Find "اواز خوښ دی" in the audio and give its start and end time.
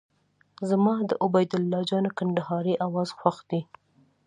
2.85-3.61